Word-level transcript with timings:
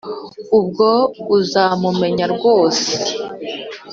ubwo 0.57 0.89
uzamumenya 1.37 2.25
rwose 2.35 2.91